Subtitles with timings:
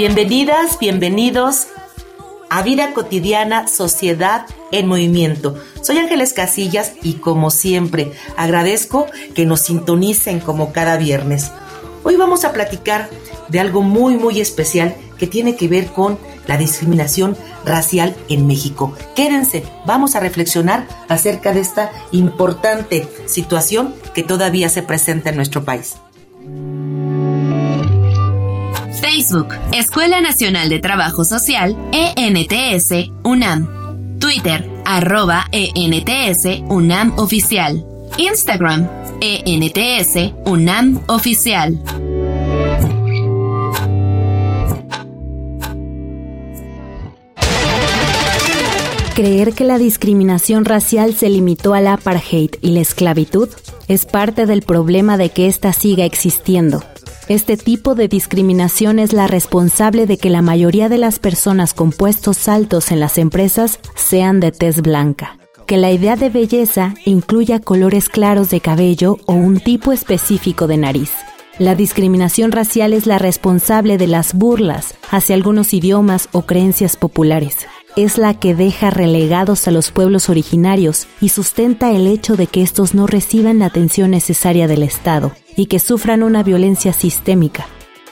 [0.00, 1.66] Bienvenidas, bienvenidos
[2.48, 5.62] a Vida Cotidiana, Sociedad en Movimiento.
[5.82, 11.52] Soy Ángeles Casillas y como siempre agradezco que nos sintonicen como cada viernes.
[12.02, 13.10] Hoy vamos a platicar
[13.48, 18.94] de algo muy muy especial que tiene que ver con la discriminación racial en México.
[19.14, 25.62] Quédense, vamos a reflexionar acerca de esta importante situación que todavía se presenta en nuestro
[25.62, 25.96] país.
[29.00, 34.18] Facebook, Escuela Nacional de Trabajo Social, ENTS, UNAM.
[34.18, 37.84] Twitter, arroba ENTS, UNAM Oficial.
[38.18, 38.86] Instagram,
[39.20, 41.80] ENTS, UNAM Oficial.
[49.14, 53.48] Creer que la discriminación racial se limitó al apartheid y la esclavitud
[53.88, 56.82] es parte del problema de que ésta siga existiendo.
[57.30, 61.92] Este tipo de discriminación es la responsable de que la mayoría de las personas con
[61.92, 65.38] puestos altos en las empresas sean de tez blanca.
[65.64, 70.78] Que la idea de belleza incluya colores claros de cabello o un tipo específico de
[70.78, 71.12] nariz.
[71.60, 77.58] La discriminación racial es la responsable de las burlas hacia algunos idiomas o creencias populares.
[77.94, 82.62] Es la que deja relegados a los pueblos originarios y sustenta el hecho de que
[82.62, 87.66] estos no reciban la atención necesaria del Estado y que sufran una violencia sistémica.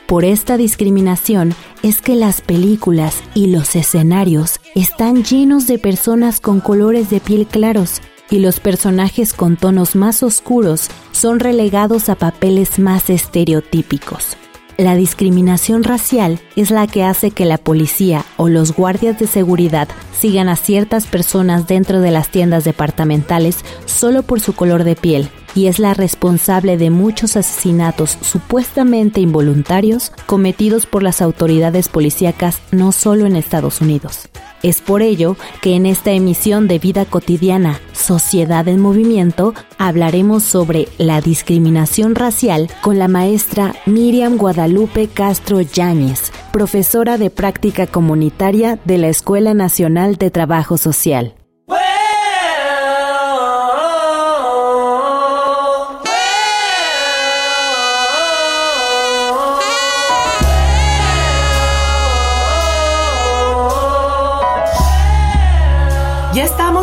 [0.09, 6.61] Por esta discriminación es que las películas y los escenarios están llenos de personas con
[6.61, 8.01] colores de piel claros
[8.31, 14.39] y los personajes con tonos más oscuros son relegados a papeles más estereotípicos.
[14.79, 19.89] La discriminación racial es la que hace que la policía o los guardias de seguridad
[20.19, 25.31] sigan a ciertas personas dentro de las tiendas departamentales solo por su color de piel
[25.55, 32.93] y es la responsable de muchos asesinatos supuestamente involuntarios cometidos por las autoridades policíacas no
[32.93, 34.29] solo en Estados Unidos.
[34.63, 40.89] Es por ello que en esta emisión de Vida Cotidiana, Sociedad en Movimiento, hablaremos sobre
[40.99, 48.99] la discriminación racial con la maestra Miriam Guadalupe Castro Yáñez, profesora de práctica comunitaria de
[48.99, 51.35] la Escuela Nacional de Trabajo Social.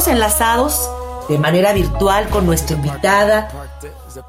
[0.08, 0.90] Enlazados
[1.30, 3.50] de manera virtual con nuestra invitada,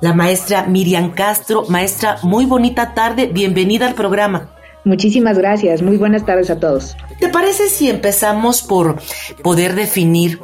[0.01, 1.65] la maestra Miriam Castro.
[1.69, 4.49] Maestra, muy bonita tarde, bienvenida al programa.
[4.85, 6.97] Muchísimas gracias, muy buenas tardes a todos.
[7.19, 9.01] ¿Te parece si empezamos por
[9.43, 10.41] poder definir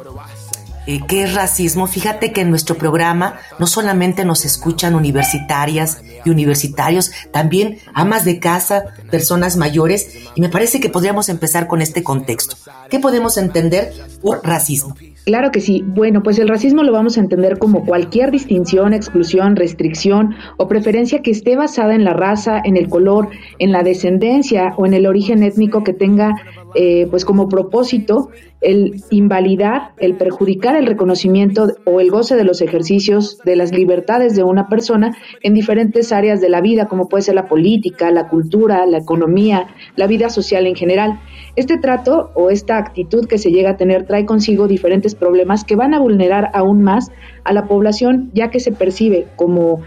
[0.87, 1.87] eh, qué es racismo?
[1.87, 8.39] Fíjate que en nuestro programa no solamente nos escuchan universitarias y universitarios, también amas de
[8.39, 12.55] casa, personas mayores, y me parece que podríamos empezar con este contexto.
[12.89, 14.95] ¿Qué podemos entender por racismo?
[15.25, 15.83] Claro que sí.
[15.85, 21.21] Bueno, pues el racismo lo vamos a entender como cualquier distinción, exclusión, restricción o preferencia
[21.21, 25.05] que esté basada en la raza, en el color, en la descendencia o en el
[25.05, 26.35] origen étnico que tenga
[26.75, 28.29] eh, pues como propósito
[28.61, 34.35] el invalidar, el perjudicar el reconocimiento o el goce de los ejercicios de las libertades
[34.35, 38.29] de una persona en diferentes áreas de la vida, como puede ser la política, la
[38.29, 41.19] cultura, la economía, la vida social en general.
[41.55, 45.75] Este trato o esta actitud que se llega a tener trae consigo diferentes problemas que
[45.75, 47.11] van a vulnerar aún más
[47.43, 49.81] a la población, ya que se percibe como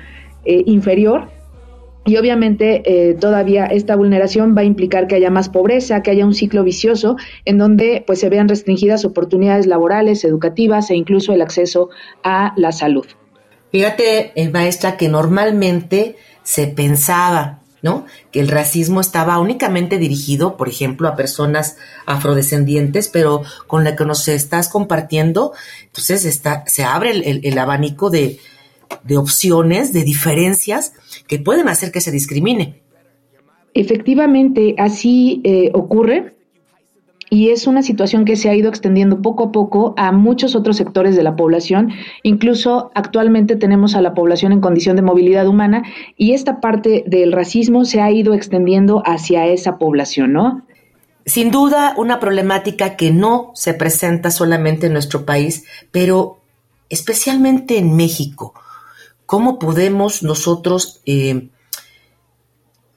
[0.45, 1.29] eh, inferior
[2.07, 6.25] y obviamente eh, todavía esta vulneración va a implicar que haya más pobreza, que haya
[6.25, 11.43] un ciclo vicioso en donde pues se vean restringidas oportunidades laborales, educativas e incluso el
[11.43, 11.91] acceso
[12.23, 13.07] a la salud.
[13.73, 18.07] Fíjate, eh, maestra, que normalmente se pensaba, ¿no?
[18.31, 21.77] Que el racismo estaba únicamente dirigido, por ejemplo, a personas
[22.07, 25.53] afrodescendientes, pero con la que nos estás compartiendo,
[25.85, 28.39] entonces está, se abre el abanico de,
[29.05, 30.93] de opciones, de diferencias
[31.27, 32.83] que pueden hacer que se discrimine.
[33.75, 36.37] Efectivamente, así eh, ocurre
[37.29, 40.77] y es una situación que se ha ido extendiendo poco a poco a muchos otros
[40.77, 41.93] sectores de la población.
[42.23, 45.83] Incluso actualmente tenemos a la población en condición de movilidad humana
[46.17, 50.63] y esta parte del racismo se ha ido extendiendo hacia esa población, ¿no?
[51.25, 56.39] Sin duda, una problemática que no se presenta solamente en nuestro país, pero
[56.89, 58.55] especialmente en México.
[59.27, 61.49] ¿Cómo podemos nosotros eh,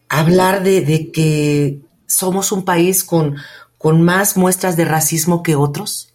[0.08, 3.36] hablar de, que somos un país con
[3.80, 6.14] con más muestras de racismo que otros?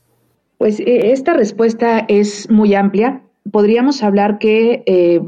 [0.59, 3.23] Pues eh, esta respuesta es muy amplia.
[3.51, 5.21] Podríamos hablar que eh,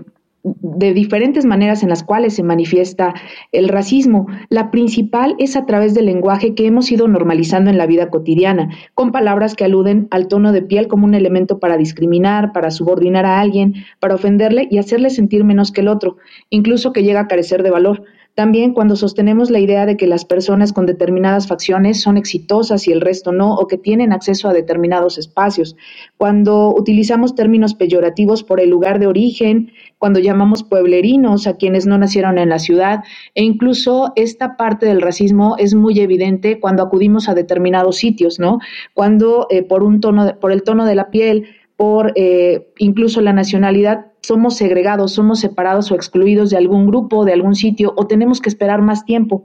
[0.46, 3.14] de diferentes maneras en las cuales se manifiesta
[3.50, 4.26] el racismo.
[4.48, 8.68] La principal es a través del lenguaje que hemos ido normalizando en la vida cotidiana,
[8.94, 13.26] con palabras que aluden al tono de piel como un elemento para discriminar, para subordinar
[13.26, 16.16] a alguien, para ofenderle y hacerle sentir menos que el otro,
[16.50, 18.04] incluso que llega a carecer de valor.
[18.36, 22.92] También cuando sostenemos la idea de que las personas con determinadas facciones son exitosas y
[22.92, 25.74] el resto no, o que tienen acceso a determinados espacios,
[26.18, 31.96] cuando utilizamos términos peyorativos por el lugar de origen, cuando llamamos pueblerinos a quienes no
[31.96, 33.04] nacieron en la ciudad,
[33.34, 38.58] e incluso esta parte del racismo es muy evidente cuando acudimos a determinados sitios, ¿no?
[38.92, 43.32] Cuando eh, por un tono, por el tono de la piel, por eh, incluso la
[43.32, 48.40] nacionalidad, somos segregados, somos separados o excluidos de algún grupo, de algún sitio, o tenemos
[48.40, 49.44] que esperar más tiempo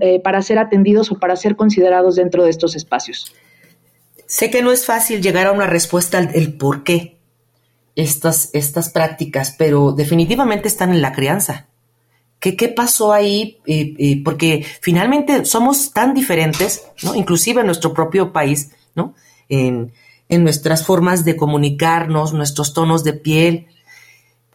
[0.00, 3.32] eh, para ser atendidos o para ser considerados dentro de estos espacios.
[4.26, 7.18] Sé que no es fácil llegar a una respuesta del por qué
[7.94, 11.68] estas, estas prácticas, pero definitivamente están en la crianza.
[12.40, 13.58] ¿Qué, qué pasó ahí?
[13.66, 17.14] Eh, porque finalmente somos tan diferentes, ¿no?
[17.14, 19.14] inclusive en nuestro propio país, ¿no?
[19.48, 19.92] en,
[20.30, 23.66] en nuestras formas de comunicarnos, nuestros tonos de piel,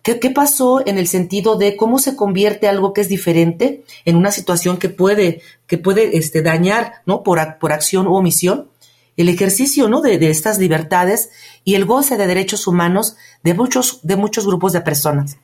[0.06, 4.31] ¿Qué, pasó en el sentido de cómo se convierte algo que es diferente en una
[4.31, 7.24] situación que puede, que puede este, dañar, ¿no?
[7.24, 8.69] Por, por acción u omisión,
[9.18, 10.01] el ejercicio, ¿no?
[10.01, 11.31] De, de, estas libertades
[11.63, 15.38] y el goce de derechos humanos de muchos, de muchos grupos de personas.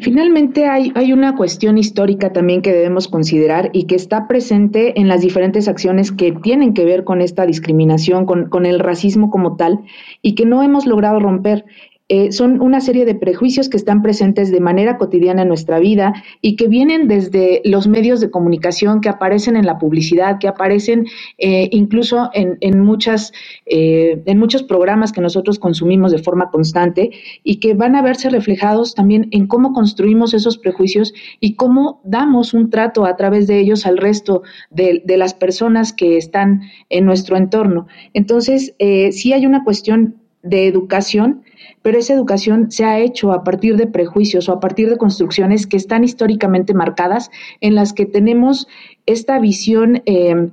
[0.00, 5.22] Finalmente hay, una cuestión histórica también que debemos considerar y que está presente en las
[5.22, 9.80] diferentes acciones que tienen que ver con esta discriminación, con el racismo como tal,
[10.22, 11.64] y que no hemos logrado romper.
[12.10, 16.14] Eh, son una serie de prejuicios que están presentes de manera cotidiana en nuestra vida
[16.40, 21.06] y que vienen desde los medios de comunicación, que aparecen en la publicidad, que aparecen
[21.36, 23.32] eh, incluso en, en muchas,
[23.66, 27.10] eh, en muchos programas que nosotros consumimos de forma constante
[27.44, 32.54] y que van a verse reflejados también en cómo construimos esos prejuicios y cómo damos
[32.54, 37.04] un trato a través de ellos al resto de, de las personas que están en
[37.04, 37.86] nuestro entorno.
[38.14, 38.74] Entonces,
[39.10, 41.42] sí hay una cuestión de educación
[41.88, 45.66] pero esa educación se ha hecho a partir de prejuicios o a partir de construcciones
[45.66, 47.30] que están históricamente marcadas,
[47.62, 48.68] en las que tenemos
[49.06, 50.50] esta visión, eh,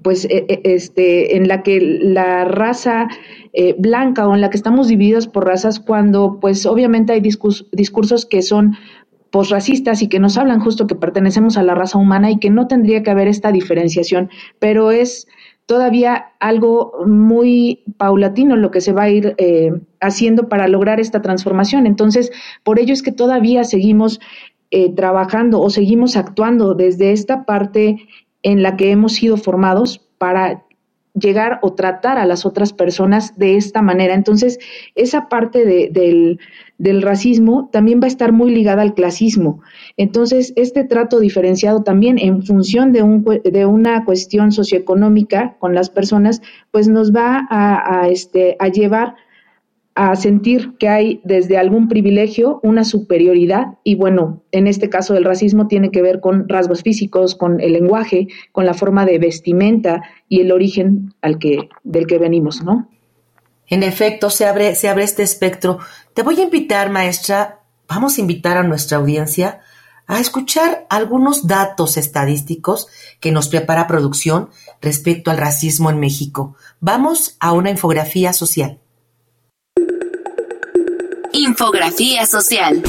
[0.00, 3.08] pues, eh, eh, este, en la que la raza
[3.76, 8.40] blanca o en la que estamos divididos por razas, cuando, pues, obviamente hay discursos que
[8.40, 8.78] son
[9.30, 12.68] posracistas y que nos hablan justo que pertenecemos a la raza humana y que no
[12.68, 14.30] tendría que haber esta diferenciación,
[14.60, 15.26] pero es
[15.66, 21.22] todavía algo muy paulatino lo que se va a ir eh, haciendo para lograr esta
[21.22, 21.86] transformación.
[21.86, 22.30] Entonces,
[22.62, 24.20] por ello es que todavía seguimos
[24.70, 27.96] eh, trabajando o seguimos actuando desde esta parte
[28.42, 30.63] en la que hemos sido formados para
[31.14, 34.14] llegar o tratar a las otras personas de esta manera.
[34.14, 34.58] Entonces,
[34.94, 36.40] esa parte del,
[36.78, 39.60] del racismo también va a estar muy ligada al clasismo.
[39.96, 45.88] Entonces, este trato diferenciado también en función de, un, de una cuestión socioeconómica con las
[45.88, 46.42] personas,
[46.72, 49.14] pues nos va a, este, a llevar
[49.94, 55.24] a sentir que hay desde algún privilegio una superioridad y bueno, en este caso el
[55.24, 60.02] racismo tiene que ver con rasgos físicos, con el lenguaje, con la forma de vestimenta
[60.28, 62.88] y el origen al que del que venimos, ¿no?
[63.68, 65.78] En efecto, se abre, se abre este espectro.
[66.12, 69.60] Te voy a invitar, maestra, vamos a invitar a nuestra audiencia
[70.06, 72.88] a escuchar algunos datos estadísticos
[73.20, 74.50] que nos prepara producción
[74.82, 76.56] respecto al racismo en México.
[76.80, 78.80] Vamos a una infografía social.
[81.32, 82.82] Infografía social.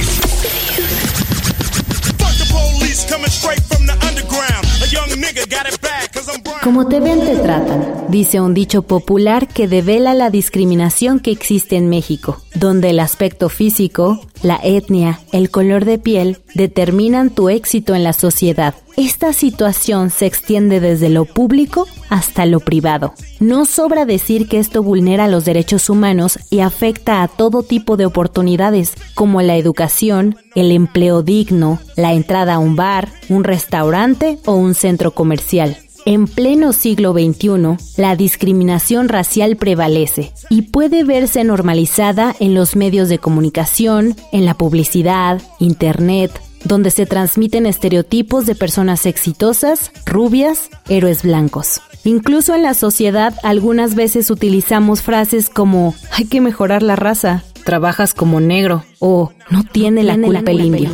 [6.65, 11.75] Como te ven, te tratan, dice un dicho popular que devela la discriminación que existe
[11.75, 17.93] en México, donde el aspecto físico, la etnia, el color de piel determinan tu éxito
[17.93, 18.73] en la sociedad.
[18.97, 23.13] Esta situación se extiende desde lo público hasta lo privado.
[23.39, 28.07] No sobra decir que esto vulnera los derechos humanos y afecta a todo tipo de
[28.07, 34.55] oportunidades, como la educación, el empleo digno, la entrada a un bar, un restaurante o
[34.55, 35.77] un centro comercial.
[36.07, 43.09] En pleno siglo XXI, la discriminación racial prevalece y puede verse normalizada en los medios
[43.09, 46.31] de comunicación, en la publicidad, Internet,
[46.63, 51.81] donde se transmiten estereotipos de personas exitosas, rubias, héroes blancos.
[52.03, 58.13] Incluso en la sociedad algunas veces utilizamos frases como hay que mejorar la raza, trabajas
[58.13, 60.91] como negro o no tiene, la, culpa el indio.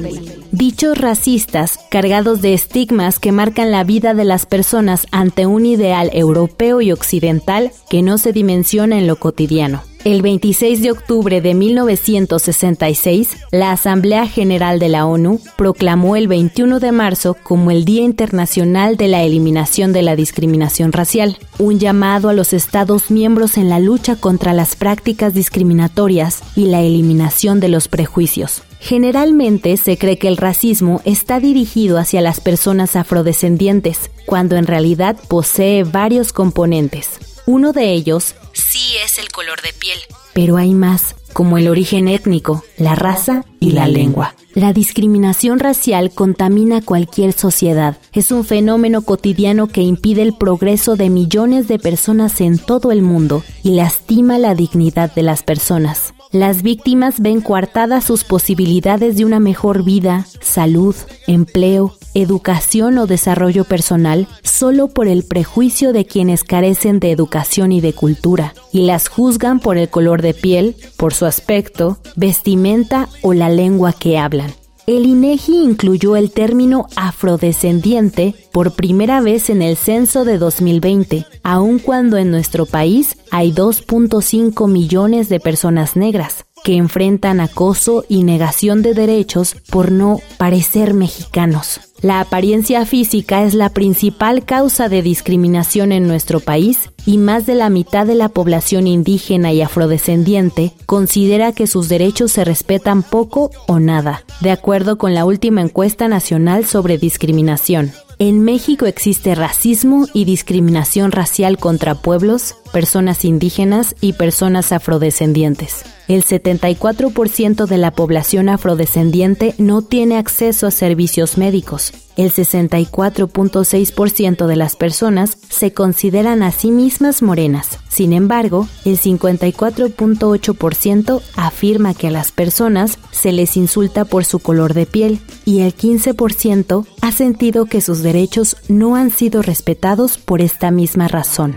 [0.52, 6.10] Dichos racistas, cargados de estigmas que marcan la vida de las personas ante un ideal
[6.14, 9.84] europeo y occidental que no se dimensiona en lo cotidiano.
[10.04, 16.80] El 26 de octubre de 1966, la Asamblea General de la ONU proclamó el 21
[16.80, 22.30] de marzo como el Día Internacional de la Eliminación de la Discriminación Racial, un llamado
[22.30, 27.70] a los Estados miembros en la lucha contra las prácticas discriminatorias y la eliminación de
[27.70, 28.64] los prejuicios.
[28.80, 35.16] Generalmente se cree que el racismo está dirigido hacia las personas afrodescendientes, cuando en realidad
[35.28, 37.20] posee varios componentes.
[37.46, 40.00] Uno de ellos sí es el color de piel,
[40.34, 44.36] pero hay más, como el origen étnico, la raza y la lengua.
[44.54, 47.98] La discriminación racial contamina cualquier sociedad.
[48.12, 53.02] Es un fenómeno cotidiano que impide el progreso de millones de personas en todo el
[53.02, 56.14] mundo y lastima la dignidad de las personas.
[56.32, 60.96] Las víctimas ven coartadas sus posibilidades de una mejor vida, salud,
[61.28, 67.82] empleo, educación o desarrollo personal solo por el prejuicio de quienes carecen de educación y
[67.82, 73.34] de cultura, y las juzgan por el color de piel, por su aspecto, vestimenta o
[73.34, 74.54] la lengua que hablan.
[74.88, 81.80] El INEGI incluyó el término afrodescendiente por primera vez en el censo de 2020, aun
[81.80, 88.82] cuando en nuestro país hay 2.5 millones de personas negras que enfrentan acoso y negación
[88.82, 91.82] de derechos por no parecer mexicanos.
[92.02, 97.54] La apariencia física es la principal causa de discriminación en nuestro país y más de
[97.54, 103.52] la mitad de la población indígena y afrodescendiente considera que sus derechos se respetan poco
[103.68, 107.92] o nada, de acuerdo con la última encuesta nacional sobre discriminación.
[108.22, 115.86] En México existe racismo y discriminación racial contra pueblos, personas indígenas y personas afrodescendientes.
[116.08, 121.94] El 74% de la población afrodescendiente no tiene acceso a servicios médicos.
[122.22, 127.80] El 64.6% de las personas se consideran a sí mismas morenas.
[127.90, 134.76] Sin embargo, el 54.8% afirma que a las personas se les insulta por su color
[134.76, 140.42] de piel y el 15% ha sentido que sus derechos no han sido respetados por
[140.42, 141.56] esta misma razón.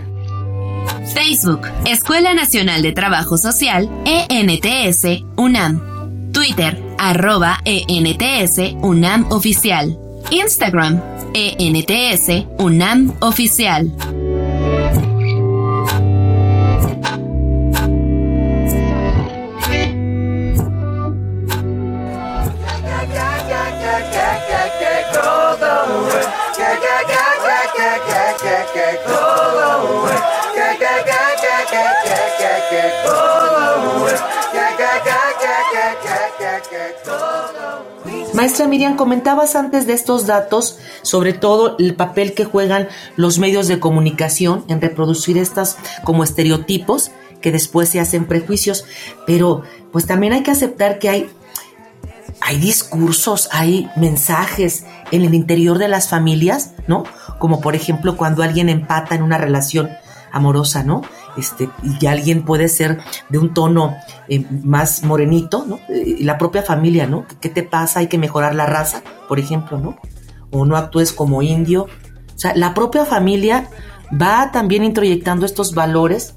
[1.13, 6.31] Facebook, Escuela Nacional de Trabajo Social, ENTS, UNAM.
[6.31, 9.99] Twitter, arroba ENTS, UNAM Oficial.
[10.31, 11.01] Instagram,
[11.33, 14.34] ENTS, UNAM Oficial.
[38.45, 43.67] Maestra Miriam, comentabas antes de estos datos, sobre todo el papel que juegan los medios
[43.67, 47.09] de comunicación en reproducir estas como estereotipos
[47.41, 48.85] que después se hacen prejuicios,
[49.25, 51.29] pero pues también hay que aceptar que hay
[52.39, 57.03] hay discursos, hay mensajes en el interior de las familias, ¿no?
[57.39, 59.89] Como por ejemplo cuando alguien empata en una relación
[60.31, 61.01] amorosa, ¿no?
[61.37, 62.99] Este, y que alguien puede ser
[63.29, 63.95] de un tono
[64.29, 65.79] eh, más morenito, ¿no?
[65.89, 67.25] Eh, la propia familia, ¿no?
[67.41, 67.99] ¿Qué te pasa?
[67.99, 69.97] Hay que mejorar la raza, por ejemplo, ¿no?
[70.51, 71.83] O no actúes como indio.
[71.83, 73.69] O sea, la propia familia
[74.11, 76.35] va también introyectando estos valores,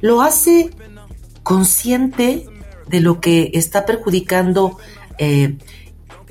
[0.00, 0.70] lo hace
[1.42, 2.46] consciente
[2.88, 4.78] de lo que está perjudicando,
[5.18, 5.58] eh,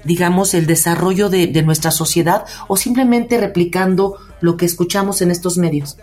[0.03, 5.57] digamos, el desarrollo de, de nuestra sociedad o simplemente replicando lo que escuchamos en estos
[5.57, 5.97] medios.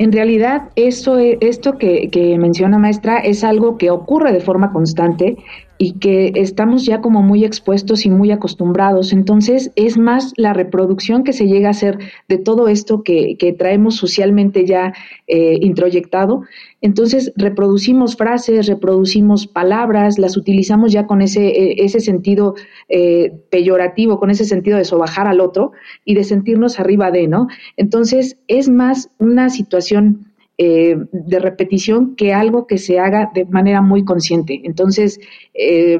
[0.00, 5.36] En realidad, esto, esto que, que, menciona maestra es algo que ocurre de forma constante
[5.82, 9.14] y que estamos ya como muy expuestos y muy acostumbrados.
[9.14, 13.96] Entonces es más la reproducción que se llega a hacer de todo esto que, traemos
[13.96, 14.92] socialmente ya
[15.26, 16.42] eh, introyectado.
[16.82, 22.56] Entonces reproducimos frases, reproducimos palabras, las utilizamos ya con ese, e, ese sentido
[22.90, 25.72] eh, peyorativo, con ese sentido de sobajar al otro
[26.04, 27.46] y de sentirnos arriba de, ¿no?
[27.78, 30.29] Entonces es más una situación
[30.62, 34.60] eh, de repetición que algo que se haga de manera muy consciente.
[34.64, 35.18] Entonces,
[35.54, 35.98] eh,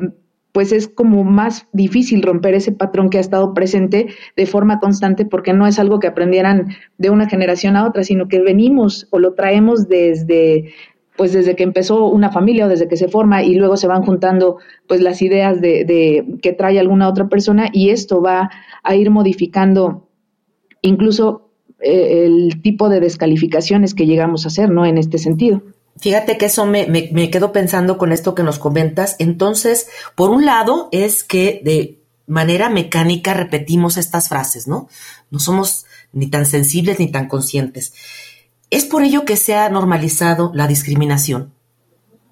[0.52, 5.24] pues es como más difícil romper ese patrón que ha estado presente de forma constante
[5.24, 9.18] porque no es algo que aprendieran de una generación a otra, sino que venimos o
[9.18, 10.74] lo traemos desde
[11.16, 14.02] pues desde que empezó una familia o desde que se forma y luego se van
[14.02, 18.50] juntando pues las ideas de, de que trae alguna otra persona y esto va
[18.82, 20.06] a ir modificando
[20.82, 21.49] incluso
[21.82, 24.86] eh, el tipo de descalificaciones que llegamos a hacer, ¿no?
[24.86, 25.62] En este sentido.
[25.98, 29.16] Fíjate que eso me, me, me quedo pensando con esto que nos comentas.
[29.18, 34.88] Entonces, por un lado, es que de manera mecánica repetimos estas frases, ¿no?
[35.30, 37.92] No somos ni tan sensibles ni tan conscientes.
[38.70, 41.52] ¿Es por ello que se ha normalizado la discriminación?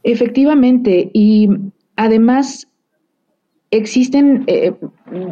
[0.04, 1.48] Efectivamente, y
[1.96, 2.68] además
[3.70, 4.72] existen, eh,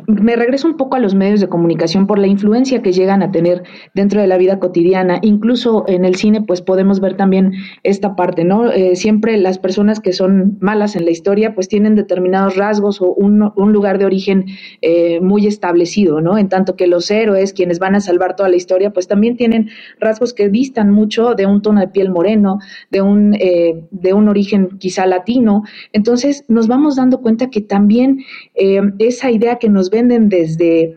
[0.06, 3.30] me regreso un poco a los medios de comunicación por la influencia que llegan a
[3.30, 3.62] tener
[3.94, 5.18] dentro de la vida cotidiana.
[5.22, 7.52] Incluso en el cine, pues podemos ver también
[7.82, 8.70] esta parte, ¿no?
[8.70, 13.12] Eh, siempre las personas que son malas en la historia, pues tienen determinados rasgos o
[13.12, 14.46] un, un lugar de origen
[14.82, 16.38] eh, muy establecido, ¿no?
[16.38, 19.68] En tanto que los héroes, quienes van a salvar toda la historia, pues también tienen
[20.00, 22.58] rasgos que distan mucho de un tono de piel moreno,
[22.90, 25.62] de un, de un origen quizá latino.
[25.92, 28.20] Entonces nos vamos dando cuenta que también
[28.54, 30.96] eh, esa idea que nos venden desde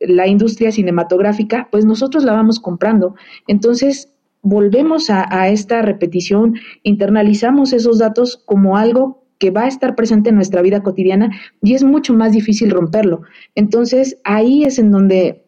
[0.00, 3.14] la industria cinematográfica, pues nosotros la vamos comprando.
[3.46, 10.30] Entonces, volvemos a, esta repetición, internalizamos esos datos como algo que va a estar presente
[10.30, 11.30] en nuestra vida cotidiana
[11.62, 13.22] y es mucho más difícil romperlo.
[13.54, 15.42] Entonces, ahí es en donde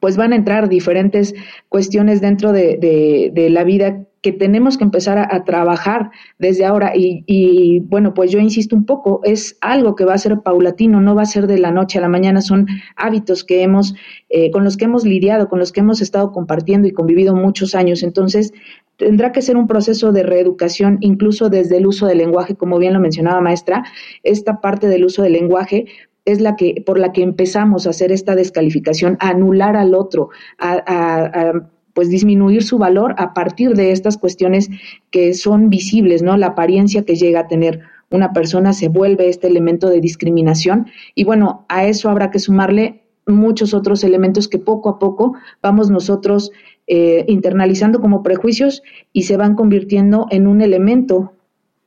[0.00, 1.34] pues van a entrar diferentes
[1.68, 6.92] cuestiones dentro de, de la vida que tenemos que empezar a, trabajar desde ahora.
[6.94, 11.14] Y, bueno, pues yo insisto un poco, es algo que va a ser paulatino, no
[11.14, 12.66] va a ser de la noche a la mañana, son
[12.96, 13.94] hábitos que hemos,
[14.30, 17.74] eh, con los que hemos lidiado, con los que hemos estado compartiendo y convivido muchos
[17.74, 18.02] años.
[18.02, 18.54] Entonces,
[18.96, 22.94] tendrá que ser un proceso de reeducación, incluso desde el uso del lenguaje, como bien
[22.94, 23.84] lo mencionaba maestra,
[24.22, 25.84] esta parte del uso del lenguaje
[26.24, 30.30] es la que por la que empezamos a hacer esta descalificación, a anular al otro,
[30.58, 31.52] a
[31.94, 34.68] pues disminuir su valor a partir de estas cuestiones
[35.10, 36.36] que son visibles, ¿no?
[36.36, 37.80] La apariencia que llega a tener
[38.10, 43.00] una persona se vuelve este elemento de discriminación y bueno, a eso habrá que sumarle
[43.26, 46.50] muchos otros elementos que poco a poco vamos nosotros
[46.86, 51.32] eh, internalizando como prejuicios y se van convirtiendo en un elemento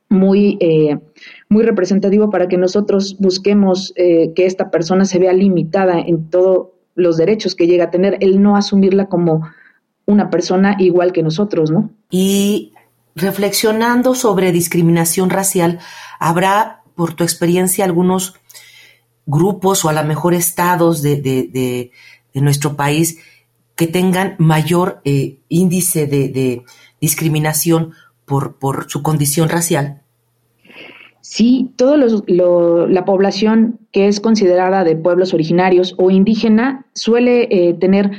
[0.08, 0.98] muy, eh,
[1.48, 6.68] muy representativo para que nosotros busquemos eh, que esta persona se vea limitada en todos
[6.94, 9.42] los derechos que llega a tener, el no asumirla como
[10.08, 11.90] una persona igual que nosotros, ¿no?
[12.10, 12.72] Y
[13.14, 15.80] reflexionando sobre discriminación racial,
[16.18, 18.34] ¿habrá, por tu experiencia, algunos
[19.26, 21.90] grupos o a lo mejor estados de, de,
[22.32, 23.18] nuestro país
[23.74, 26.62] que tengan mayor eh, índice de,
[27.00, 27.92] discriminación
[28.24, 30.00] por, por, su condición racial?
[31.20, 38.12] Sí, toda la población que es considerada de pueblos originarios o indígena suele eh, tener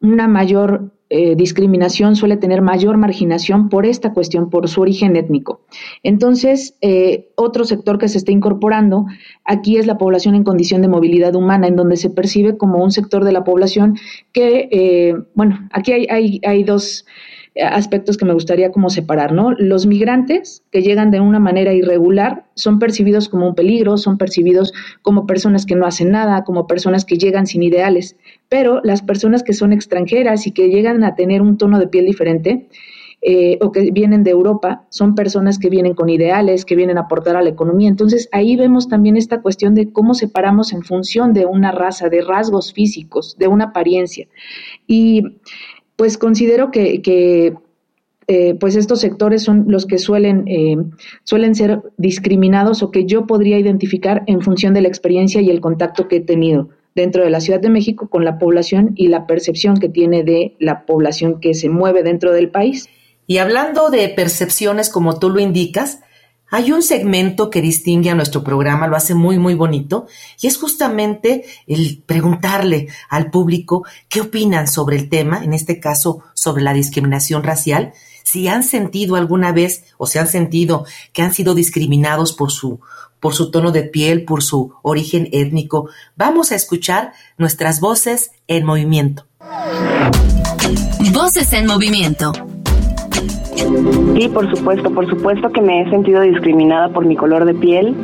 [0.00, 5.60] una mayor eh, discriminación suele tener mayor marginación por esta cuestión, por su origen étnico.
[6.02, 9.06] Entonces, eh, otro sector que se está incorporando
[9.44, 12.90] aquí es la población en condición de movilidad humana, en donde se percibe como un
[12.90, 13.98] sector de la población
[14.32, 17.04] que, eh, bueno, aquí hay, hay, hay dos
[17.62, 19.52] aspectos que me gustaría como separar, ¿no?
[19.52, 24.72] Los migrantes que llegan de una manera irregular son percibidos como un peligro, son percibidos
[25.02, 28.16] como personas que no hacen nada, como personas que llegan sin ideales,
[28.48, 32.06] pero las personas que son extranjeras y que llegan a tener un tono de piel
[32.06, 32.68] diferente,
[33.26, 37.02] eh, o que vienen de Europa, son personas que vienen con ideales, que vienen a
[37.02, 37.88] aportar a la economía.
[37.88, 42.20] Entonces ahí vemos también esta cuestión de cómo separamos en función de una raza, de
[42.20, 44.28] rasgos físicos, de una apariencia.
[44.86, 45.22] Y
[45.96, 47.54] pues considero que,
[48.26, 50.76] eh, pues estos sectores son los que suelen, eh,
[51.24, 55.60] suelen ser discriminados o que yo podría identificar en función de la experiencia y el
[55.60, 59.26] contacto que he tenido dentro de la Ciudad de México con la población y la
[59.26, 62.88] percepción que tiene de la población que se mueve dentro del país.
[63.26, 66.00] Y hablando de percepciones, como tú lo indicas,
[66.50, 70.06] Hay un segmento que distingue a nuestro programa, lo hace muy, muy bonito,
[70.40, 76.22] y es justamente el preguntarle al público qué opinan sobre el tema, en este caso
[76.34, 81.34] sobre la discriminación racial, si han sentido alguna vez o se han sentido que han
[81.34, 82.80] sido discriminados por su,
[83.20, 85.88] por su tono de piel, por su origen étnico.
[86.16, 89.26] Vamos a escuchar nuestras voces en movimiento.
[91.12, 92.32] Voces en movimiento.
[93.56, 97.94] Sí, por supuesto, por supuesto que me he sentido discriminada por mi color de piel.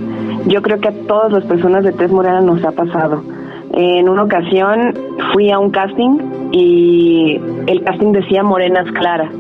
[0.46, 3.22] Yo creo que a todas las personas de tez morena nos ha pasado.
[3.72, 4.94] En una ocasión
[5.32, 9.30] fui a un casting y el casting decía morenas claras,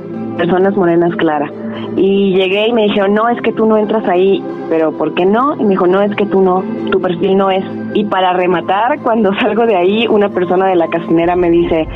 [0.40, 1.50] personas morenas claras.
[1.96, 5.26] Y llegué y me dijeron, no, es que tú no entras ahí, pero ¿por qué
[5.26, 5.54] no?
[5.56, 7.62] Y me dijo, no, es que tú no, tu perfil no es.
[7.92, 11.86] Y para rematar, cuando salgo de ahí, una persona de la castinera me dice,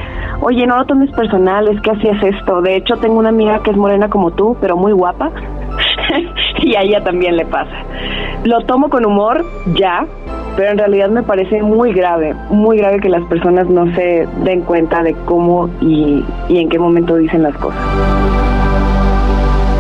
[0.43, 2.61] oye, no lo tomes personal, es que así es esto.
[2.61, 5.31] De hecho, tengo una amiga que es morena como tú, pero muy guapa.
[6.63, 7.77] y a ella también le pasa.
[8.45, 9.43] Lo tomo con humor,
[9.75, 10.07] ya,
[10.57, 14.63] pero en realidad me parece muy grave, muy grave que las personas no se den
[14.63, 17.81] cuenta de cómo y, y en qué momento dicen las cosas.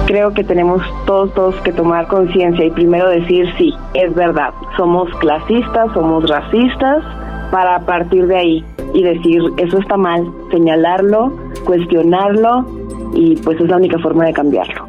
[0.06, 5.92] Creo que tenemos todos, que tomar conciencia y primero decir sí, es verdad, somos clasistas,
[5.92, 7.02] somos racistas,
[7.50, 11.32] para partir de ahí y decir eso está mal, señalarlo,
[11.64, 12.66] cuestionarlo
[13.14, 14.88] y pues es la única forma de cambiarlo.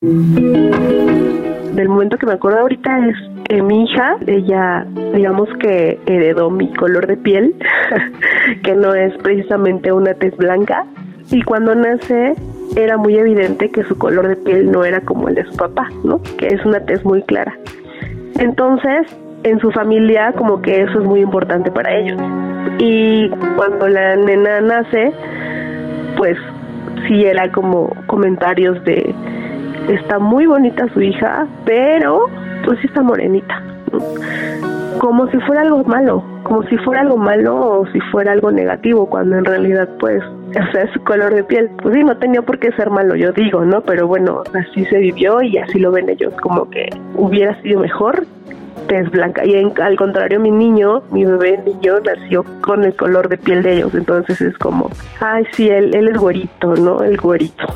[0.00, 7.06] Del momento que me acuerdo ahorita es mi hija, ella digamos que heredó mi color
[7.06, 7.54] de piel,
[8.62, 10.84] que no es precisamente una tez blanca,
[11.30, 12.34] y cuando nace
[12.76, 15.88] era muy evidente que su color de piel no era como el de su papá,
[16.04, 16.20] ¿no?
[16.38, 17.56] Que es una tez muy clara.
[18.38, 19.06] Entonces,
[19.44, 22.20] en su familia como que eso es muy importante para ellos.
[22.78, 25.12] Y cuando la nena nace,
[26.16, 26.36] pues
[27.06, 29.14] sí era como comentarios de
[29.88, 32.26] está muy bonita su hija, pero
[32.66, 33.62] pues sí está morenita.
[34.98, 39.06] Como si fuera algo malo, como si fuera algo malo o si fuera algo negativo,
[39.06, 42.58] cuando en realidad pues, o sea, su color de piel, pues sí, no tenía por
[42.58, 43.80] qué ser malo, yo digo, ¿no?
[43.82, 48.26] Pero bueno, así se vivió y así lo ven ellos, como que hubiera sido mejor
[48.88, 49.44] tez blanca.
[49.44, 53.76] Y al contrario, mi niño, mi bebé niño, nació con el color de piel de
[53.76, 53.94] ellos.
[53.94, 57.02] Entonces es como, ay, sí, él, él es güerito, ¿no?
[57.02, 57.66] El güerito.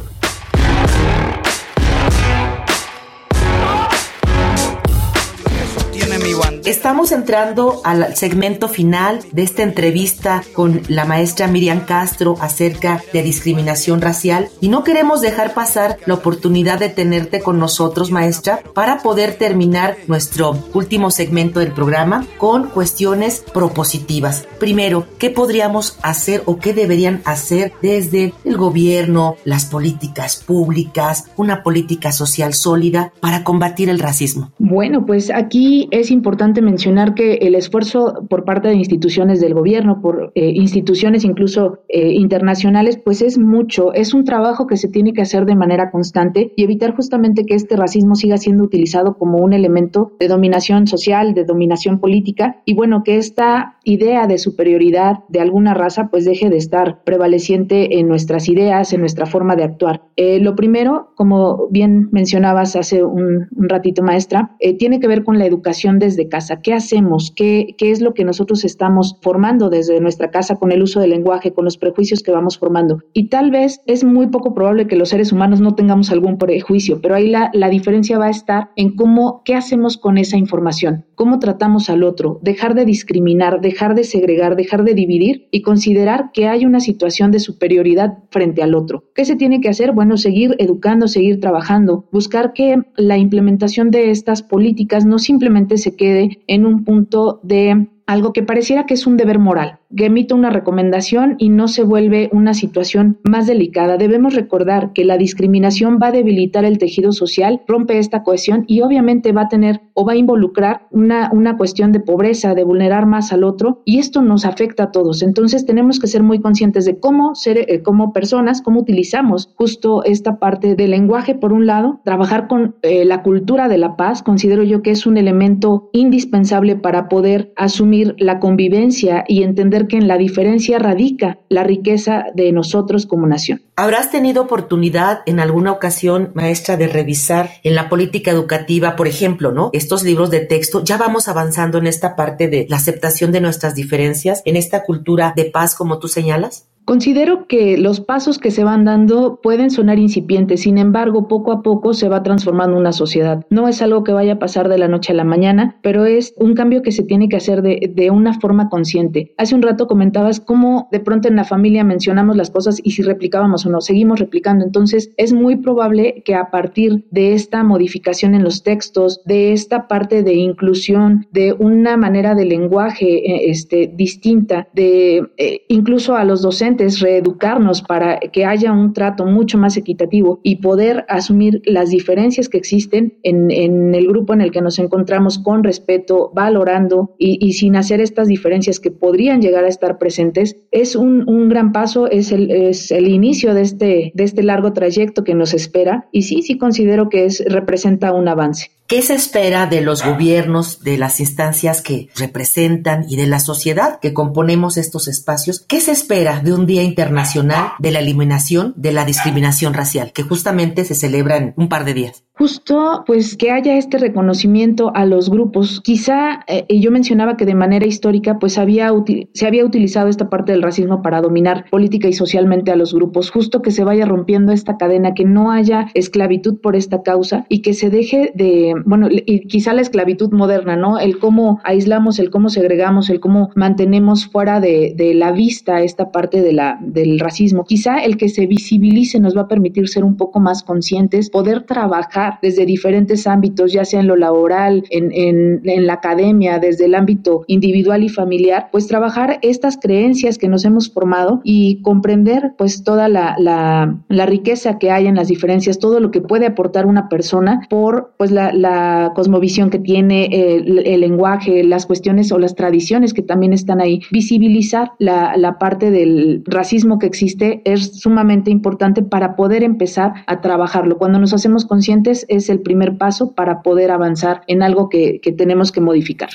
[6.65, 13.23] Estamos entrando al segmento final de esta entrevista con la maestra Miriam Castro acerca de
[13.23, 18.99] discriminación racial y no queremos dejar pasar la oportunidad de tenerte con nosotros, maestra, para
[18.99, 24.47] poder terminar nuestro último segmento del programa con cuestiones propositivas.
[24.59, 31.63] Primero, ¿qué podríamos hacer o qué deberían hacer desde el gobierno, las políticas públicas, una
[31.63, 34.53] política social sólida para combatir el racismo?
[34.59, 40.01] Bueno, pues aquí es importante mencionar que el esfuerzo por parte de instituciones del gobierno,
[40.03, 45.13] por eh, instituciones incluso eh, internacionales, pues es mucho, es un trabajo que se tiene
[45.13, 49.39] que hacer de manera constante y evitar justamente que este racismo siga siendo utilizado como
[49.39, 55.21] un elemento de dominación social, de dominación política y bueno, que esta idea de superioridad
[55.29, 59.65] de alguna raza pues deje de estar prevaleciente en nuestras ideas, en nuestra forma de
[59.65, 60.03] actuar.
[60.17, 65.39] Eh, lo primero, como bien mencionabas hace un, un ratito maestra, tiene que ver con
[65.39, 67.33] la educación desde casa ¿Qué hacemos?
[67.35, 71.11] ¿Qué, ¿Qué es lo que nosotros estamos formando desde nuestra casa con el uso del
[71.11, 73.01] lenguaje, con los prejuicios que vamos formando?
[73.13, 77.01] Y tal vez es muy poco probable que los seres humanos no tengamos algún prejuicio,
[77.01, 81.05] pero ahí la, la diferencia va a estar en cómo, qué hacemos con esa información,
[81.21, 86.31] cómo tratamos al otro, dejar de discriminar, dejar de segregar, dejar de dividir y considerar
[86.33, 89.05] que hay una situación de superioridad frente al otro.
[89.15, 89.93] ¿Qué se tiene que hacer?
[89.93, 95.95] Bueno, seguir educando, seguir trabajando, buscar que la implementación de estas políticas no simplemente se
[95.95, 100.35] quede en un punto de algo que pareciera que es un deber moral, que emite
[100.35, 103.97] una recomendación y no se vuelve una situación más delicada.
[103.97, 108.83] Debemos recordar que la discriminación va a debilitar el tejido social, rompe esta cohesión y
[108.83, 113.07] obviamente va a tener o va a involucrar una, una cuestión de pobreza, de vulnerar
[113.07, 115.23] más al otro y esto nos afecta a todos.
[115.23, 120.05] Entonces tenemos que ser muy conscientes de cómo ser eh, como personas, cómo utilizamos justo
[120.05, 124.23] esta parte del lenguaje por un lado, trabajar con eh, la cultura de la paz,
[124.23, 129.97] considero yo que es un elemento indispensable para poder asumir la convivencia y entender que
[129.97, 133.63] en la diferencia radica la riqueza de nosotros como nación.
[133.77, 139.53] ¿Habrás tenido oportunidad en alguna ocasión, maestra, de revisar en la política educativa, por ejemplo,
[139.53, 139.71] ¿no?
[139.73, 143.75] Estos libros de texto, ya vamos avanzando en esta parte de la aceptación de nuestras
[143.75, 146.70] diferencias, en esta cultura de paz, como tú señalas?
[146.85, 151.63] Considero que los pasos que se van dando pueden sonar incipientes, sin embargo, poco a
[151.63, 153.47] poco se va transformando una sociedad.
[153.49, 156.35] No es algo que vaya a pasar de la noche a la mañana, pero es
[156.37, 159.35] un cambio que se tiene que hacer de, de una forma consciente.
[159.39, 163.03] Hace un rato comentabas cómo de pronto en la familia mencionamos las cosas y si
[163.03, 164.65] replicábamos o no, seguimos replicando.
[164.65, 169.87] Entonces, es muy probable que a partir de esta modificación en los textos, de esta
[169.87, 176.25] parte de inclusión, de una manera de lenguaje eh, este, distinta, de eh, incluso a
[176.25, 181.91] los docentes, reeducarnos para que haya un trato mucho más equitativo y poder asumir las
[181.91, 183.51] diferencias que existen en,
[183.95, 188.81] el grupo en el que nos encontramos con respeto, valorando y, sin hacer estas diferencias
[188.81, 193.55] que podrían llegar a estar presentes, es un, gran paso, es el, es el inicio
[193.55, 197.43] de este, de este largo trayecto que nos espera y sí, sí considero que es,
[197.47, 198.71] representa un avance.
[198.91, 204.01] ¿Qué se espera de los gobiernos, de las instancias que representan y de la sociedad
[204.01, 205.61] que componemos estos espacios?
[205.61, 210.25] ¿Qué se espera de un Día Internacional de la Eliminación de la Discriminación Racial, que
[210.25, 212.25] justamente se celebra en un par de días?
[212.41, 215.83] Justo, pues que haya este reconocimiento a los grupos.
[215.83, 218.91] Quizá, eh, yo mencionaba que de manera histórica, pues había
[219.35, 223.31] se había utilizado esta parte del racismo para dominar política y socialmente a los grupos.
[223.31, 227.61] Justo que se vaya rompiendo esta cadena, que no haya esclavitud por esta causa y
[227.61, 230.99] que se deje de bueno, y quizá la esclavitud moderna, ¿no?
[230.99, 236.41] El cómo aislamos, el cómo segregamos, el cómo mantenemos fuera de, la vista esta parte
[236.41, 237.67] de la, del racismo.
[237.67, 241.65] Quizá el que se visibilice nos va a permitir ser un poco más conscientes, poder
[241.65, 246.95] trabajar desde diferentes ámbitos, ya sea en lo laboral, en, en, la academia, desde el
[246.95, 252.85] ámbito individual y familiar, pues trabajar estas creencias que nos hemos formado y comprender pues
[252.85, 256.87] toda la, la, la riqueza que hay en las diferencias, todo lo que puede aportar
[256.87, 262.55] una persona por pues la la cosmovisión que tiene, el, lenguaje, las cuestiones o las
[262.55, 264.01] tradiciones que también están ahí.
[264.11, 270.41] Visibilizar la, la parte del racismo que existe es sumamente importante para poder empezar a
[270.41, 270.99] trabajarlo.
[270.99, 275.33] Cuando nos hacemos conscientes es el primer paso para poder avanzar en algo que, que
[275.33, 276.31] tenemos que modificar.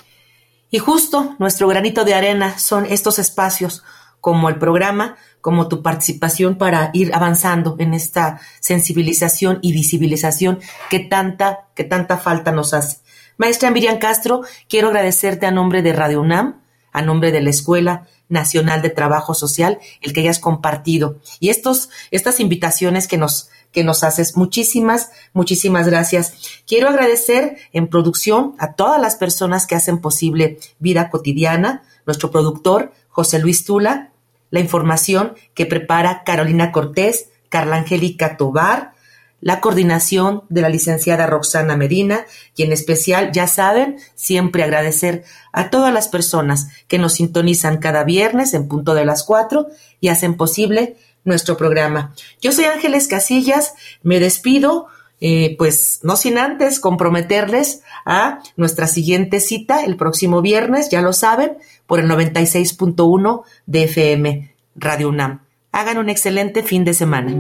[0.70, 3.84] Y justo nuestro granito de arena son estos espacios
[4.26, 11.00] como el programa, como tu participación para ir avanzando en esta sensibilización y visibilización que
[11.00, 12.98] tanta, que tanta falta nos hace.
[13.38, 18.08] Maestra Miriam Castro, quiero agradecerte a nombre de Radio UNAM, a nombre de la Escuela
[18.28, 21.20] Nacional de Trabajo Social, el que hayas compartido.
[21.40, 24.36] Y estos, estas invitaciones que nos, que nos haces.
[24.38, 26.34] Muchísimas, muchísimas gracias.
[26.66, 32.94] Quiero agradecer en producción a todas las personas que hacen posible Vida Cotidiana, nuestro productor
[33.10, 34.12] José Luis Tula,
[34.50, 38.94] la información que prepara Carolina Cortés, Carla Angélica Tobar,
[39.42, 45.70] la coordinación de la licenciada Roxana Medina y en especial, ya saben, siempre agradecer a
[45.70, 49.68] todas las personas que nos sintonizan cada viernes en punto de las cuatro
[50.00, 52.14] y hacen posible nuestro programa.
[52.42, 54.88] Yo soy Ángeles Casillas, me despido,
[55.20, 61.14] eh, pues no sin antes comprometerles a nuestra siguiente cita el próximo viernes, ya lo
[61.14, 61.58] saben,
[61.88, 65.42] por el 96.1 de FM Radio UNAM.
[65.72, 67.32] Hagan un excelente fin de semana.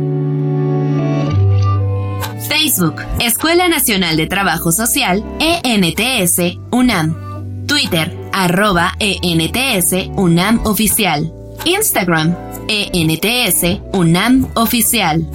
[2.48, 7.66] Facebook, Escuela Nacional de Trabajo Social, ENTS, UNAM.
[7.68, 11.34] Twitter, arroba ENTS, UNAM Oficial.
[11.66, 12.36] Instagram,
[12.68, 15.26] ENTS, UNAM Oficial.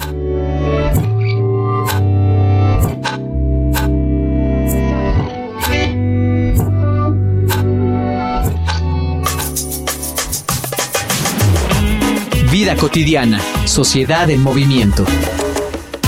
[12.49, 15.05] Vida cotidiana, sociedad en movimiento.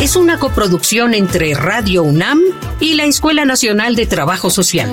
[0.01, 2.39] Es una coproducción entre Radio UNAM
[2.79, 4.89] y la Escuela Nacional de Trabajo Social.